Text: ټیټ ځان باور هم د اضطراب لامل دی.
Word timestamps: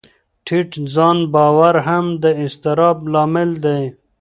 ټیټ 0.45 0.71
ځان 0.95 1.17
باور 1.33 1.75
هم 1.87 2.05
د 2.23 2.25
اضطراب 2.43 2.97
لامل 3.13 3.49
دی. 3.65 3.81